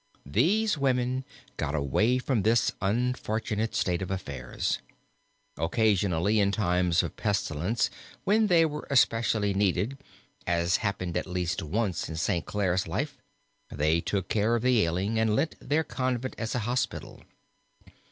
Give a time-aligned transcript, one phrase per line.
[0.25, 1.25] These women
[1.57, 4.79] got away from this unfortunate state of affairs.
[5.59, 7.91] Occasionally in times of pestilence,
[8.23, 9.99] when they were specially needed,
[10.47, 13.19] as happened at least once in Saint Clare's life,
[13.69, 17.21] they took care of the ailing and lent their convent as a hospital.